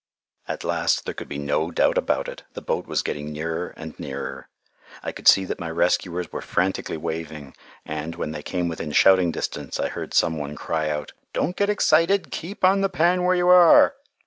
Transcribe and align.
At 0.47 0.63
last 0.63 1.05
there 1.05 1.13
could 1.13 1.29
be 1.29 1.37
no 1.37 1.69
doubt 1.69 1.95
about 1.95 2.27
it: 2.27 2.41
the 2.53 2.61
boat 2.63 2.87
was 2.87 3.03
getting 3.03 3.31
nearer 3.31 3.71
and 3.77 3.93
nearer. 3.99 4.47
I 5.03 5.11
could 5.11 5.27
see 5.27 5.45
that 5.45 5.59
my 5.59 5.69
rescuers 5.69 6.31
were 6.31 6.41
frantically 6.41 6.97
waving, 6.97 7.55
and, 7.85 8.15
when 8.15 8.31
they 8.31 8.41
came 8.41 8.67
within 8.67 8.93
shouting 8.93 9.31
distance, 9.31 9.79
I 9.79 9.89
heard 9.89 10.15
some 10.15 10.39
one 10.39 10.55
cry 10.55 10.89
out, 10.89 11.13
"Don't 11.33 11.55
get 11.55 11.69
excited. 11.69 12.31
Keep 12.31 12.65
on 12.65 12.81
the 12.81 12.89
pan 12.89 13.25
where 13.25 13.35
you 13.35 13.49
are." 13.49 13.93